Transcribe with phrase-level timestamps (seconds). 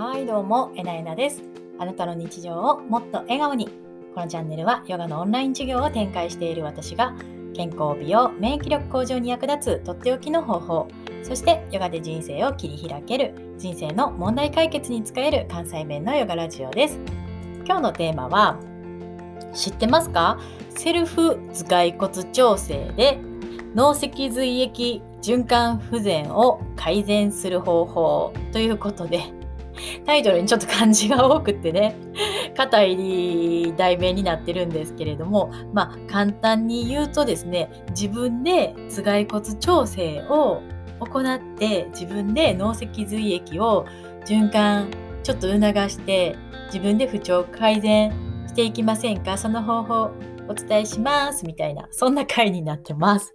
[0.00, 1.42] はいどうもえなえなです。
[1.78, 3.68] あなたの日常をもっと笑顔に。
[4.14, 7.14] このチャンネルはヨガのオンライン授業を展開している私が
[7.52, 10.88] 健康美容免疫力向上に役立つとっておきの方法
[11.22, 16.98] そしてヨガで人生を切り開ける人生の問題解決に使える関西弁のヨガラジオです。
[17.66, 18.58] 今日のテーマは
[19.52, 20.40] 知ってますか？
[20.70, 23.18] セルフ頭蓋骨調整で
[23.74, 29.38] 脳脊髄液循環不全を改善する方法ということで。
[30.04, 31.96] タイトルにちょっと漢字が多くってね
[32.56, 40.60] 硬い題名になってるんですけれどもまあ簡単に言うとですね自分で頭蓋骨調整を
[41.00, 43.86] 行って自分で脳脊髄液を
[44.26, 44.90] 循環
[45.22, 46.36] ちょっと促して
[46.66, 48.12] 自分で不調改善
[48.46, 49.38] していきませんか？
[49.38, 50.10] その方法
[50.50, 53.34] お伝えしますみたいな、そんな回になってます。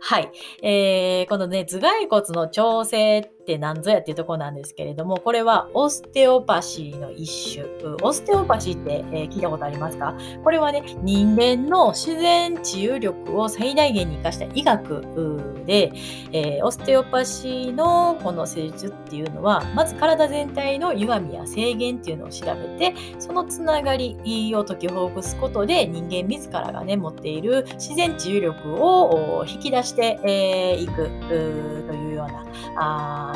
[0.00, 0.30] はい。
[0.62, 7.66] えー、このね、頭蓋骨の調整っって何ぞやっていうとこなんですけれども、これはオステオパシーの一種。
[8.02, 10.16] オステオパシーって、えー、聞いたことありますか？
[10.42, 15.92] これはね、人間の自然治癒力を最大限に活かした医学で、
[16.32, 24.16] えー、オステオパシーのこの施術っていうのは、まず体全体の歪みや制限っていうのを調べて、そのつながり
[24.56, 31.10] を解きほぐすことで、人間自らがね、持っている自然治癒力を引き出してい、えー、く
[31.86, 32.44] というような、
[32.76, 33.32] あ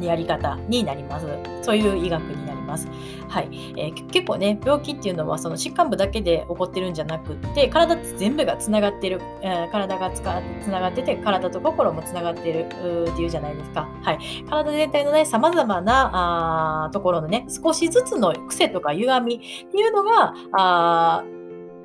[0.00, 1.26] やり方になります。
[1.62, 2.88] そういう医学になります。
[3.28, 3.48] はい。
[3.76, 13.88] えー、結構ね、病気っていうのはその疾患部だけで起こってるんじゃなくって、体って全部がつながってる、えー、体がつかつながってて、体と心もつながってるっていうじゃないですか。
[14.02, 14.18] はい。
[14.48, 19.38] 体全体のね、様々なあところのね、少しずつの癖とか歪みっ
[19.70, 21.24] ていうのが、あ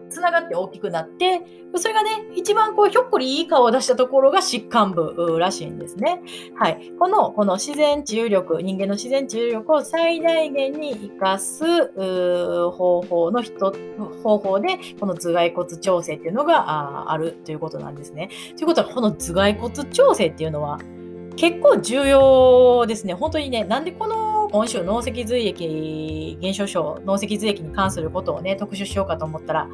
[0.09, 1.41] つながって大きくなって、
[1.75, 6.21] それがね、一番こう、ひょっこりいい顔を出したところが疾患部らしいんですね。
[6.55, 6.91] はい。
[6.99, 11.91] この、この自然治癒力、人間の自然治癒力を最大限に活かす
[12.71, 13.73] 方法の人、
[14.23, 18.30] 方法で、この頭蓋骨調整っていうのがあるということなんですね。
[18.58, 20.80] ということは、この頭蓋骨調整っていうのは、
[21.36, 23.14] 結構重要ですね。
[23.14, 29.70] 本当にね、なんでこの今週脳脊髄液減少症脳脊髄液に関することをね特集しようかと思ったら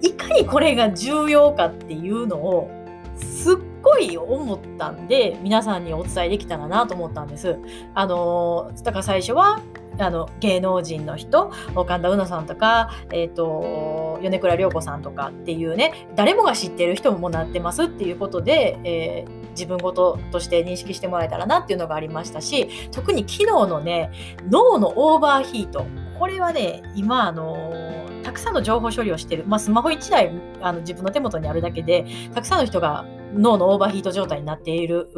[0.00, 2.70] いかにこれが重要かっていうのを
[3.16, 7.58] すっごい思ったんで皆さんにお伝えできたらなと思ったんです。
[7.94, 9.60] あのだから最初は
[9.98, 24.10] あの芸能人の人神田うのさんとか、えーと、米倉涼子さんとかっていうね誰もが知ってる人もなってますっていうことで、えー、自分事として認識してもらえたらなっていうのがありましたし特に昨日のね
[24.48, 25.86] 脳のオーバーヒート
[26.18, 30.32] これはね今あのたくさんの情報処理をしてる、まあ、スマホ1台
[30.62, 33.04] あの自分の手元にあるだけでたくさんの人が
[33.34, 35.10] 脳のオーバーヒート状態になっている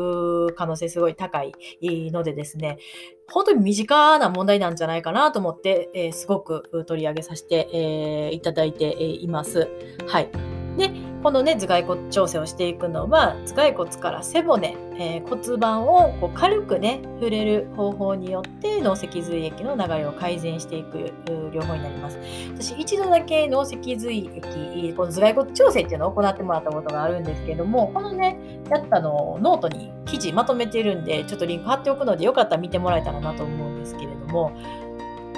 [0.57, 2.79] 可能性すごい高いのでですね、
[3.31, 9.69] 本当に身近な問題なんじゃないかなと思って、えー、すごく取り上げさせて、えー、いただいています。
[10.07, 10.29] はい。
[10.77, 10.91] で、
[11.25, 22.19] このね、頭蓋骨調整をしていくのは、頭蓋骨から背骨、えー、骨盤をこう軽くね、触れる方法によって脳脊髄液の流れを改善していく療法になります。
[22.55, 28.37] 私、一度だけ脳脊髄液、この頭蓋骨調整っていうのを行ってもらったことがあるんですけども、このね、
[28.69, 34.53] やったのをノートに記事まとめてるんで、ちょっとリンク貼っておくので、よかったら見てもらえたらなと思うんですけれども、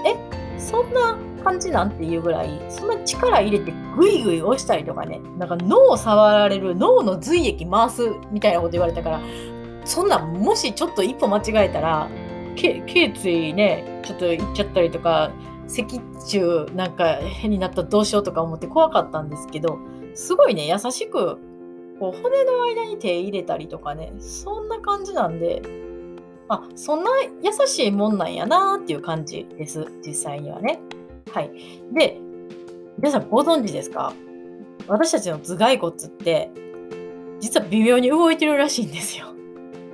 [0.05, 0.17] え、
[0.59, 8.03] そんな感じなんていうぐらい、そんな力入れてグイグイ押したりとかね、なんか脳を触られる、脳の髄液回す
[8.33, 9.21] みたいなこと言われたから、
[9.85, 12.09] そんなもしちょっと一歩間違えたら
[12.57, 15.31] け、頸椎ね、ちょっといっちゃったりとか、
[15.69, 19.79] 脊柱なんか変になったらどうしようとか思って怖かったんですけど、
[20.15, 21.39] すごいね、優しく、
[22.01, 25.63] こう骨の間に手入れたりとかね、そんな感じなんで、
[26.49, 27.11] あ、そんな
[27.43, 30.81] 優しいもんなんやなっていう感じです、実際にはね。
[31.33, 31.51] はい。
[31.93, 32.19] で、
[32.99, 34.13] 皆さんご存知ですか？
[34.89, 36.51] 私たちの頭蓋骨って、
[37.41, 39.27] 実は微妙に動いてるらしいんですよ。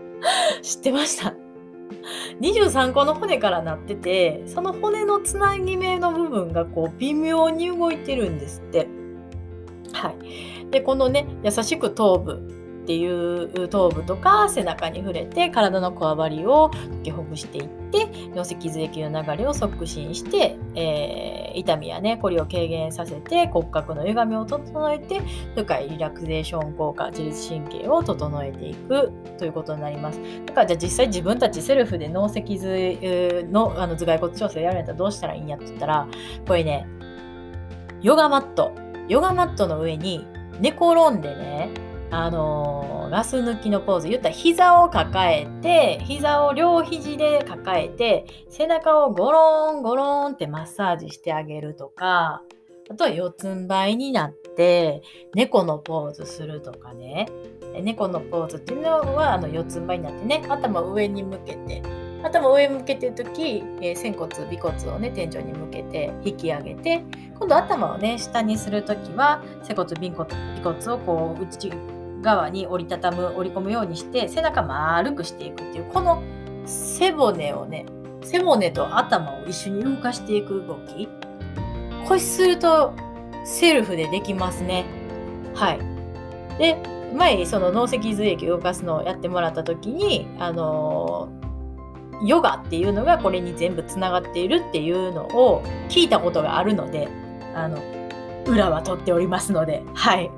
[0.62, 1.34] 知ってました
[2.40, 8.86] ？23個の骨からなっててその骨のつなぎ目の部分がこう微妙に動いてるんですって。
[9.92, 12.34] はい、でこのね優しく頭部
[12.82, 25.20] っていう頭部とか背中に触れて体のこわばりを解きほぐしていって尿脊髄液の流れを促進して、えー、痛みやねこりを軽減させて骨格の歪みを整えて
[25.54, 30.20] 深いリラクゼーション効果自律神経を整えていくということになります。
[30.46, 36.08] だからじゃあ実際自分たちセルフで脳脊髄のあの頭蓋骨調整やるんやったらどうしたらいいんやって言ったら
[36.46, 36.86] これね
[38.00, 38.72] ヨガマット。
[39.08, 40.26] ヨガマットの上に
[40.60, 41.70] 寝転んでね
[42.12, 52.42] あのガス抜きのポーズ言ったら膝を抱えて膝を両肘で抱えて背中をゴロンゴロンってマッサージしてあげるとか
[52.90, 55.02] あとは四つん這いになって
[55.34, 57.26] 猫のポーズするとかね。
[57.82, 60.44] 猫のポーズっていうのはあの四つん這いになってね。
[60.46, 61.82] 頭上に向けて。
[62.22, 67.02] 頭上向けてる時、えー、仙骨尾骨をね天井に向けて引き上げて
[67.36, 70.30] 今度頭をね下にする時は仙骨尾骨
[70.60, 71.72] 尾骨をこう内
[72.22, 76.22] 側に折りたたむ折り込むようにして背中丸くしていくっていうこの
[76.64, 77.86] 背骨をね
[78.22, 81.08] 背骨と頭を一緒に動かしていく動き。
[82.06, 82.94] これすると
[83.44, 84.84] セルフでできますね。
[85.54, 85.78] はい。
[86.58, 86.76] で
[87.14, 91.28] 前その脳脊髄液を動かすのをやってもらった時にあの
[92.24, 97.08] ヨガっていうのがこれに全部つながっているっていうのを聞いたことがあるので
[97.54, 97.78] あの
[98.46, 100.30] 裏は取っておりますので、はい。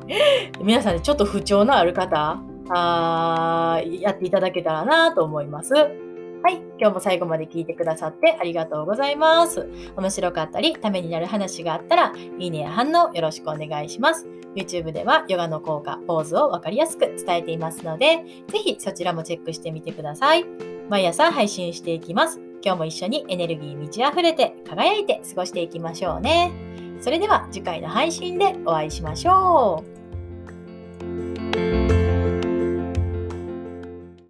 [0.62, 2.41] 皆さん、ちょっと不調のある方、
[2.71, 5.75] あやっていただけたらなと思います。
[5.75, 6.56] はい。
[6.79, 9.67] 今日も最後まで聞いてくださってありがとうございます。
[9.97, 14.27] 面白かったり、ためになる話があったら、いいねや反応よろしくお願いします。
[14.55, 20.45] YouTube ではヨガの効果、ポーズをわかりやすく伝えていますので、ぜひそちらもチェックしてみてください。
[20.91, 22.41] 毎朝配信していきます。
[22.62, 26.53] 今日も一緒にエネルギー満ち溢れて輝いて過ごしていきましょうね。
[27.05, 30.04] それでは次回の配信でお会いしましょう。